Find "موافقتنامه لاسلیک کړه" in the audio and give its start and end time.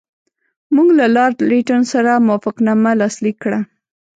2.27-3.59